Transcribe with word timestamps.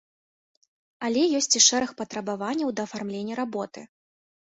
Але 1.07 1.21
ёсць 1.39 1.49
і 1.59 1.61
шэраг 1.65 1.91
патрабаванняў 1.99 2.73
да 2.79 2.87
афармлення 2.89 3.37
работы. 3.41 3.85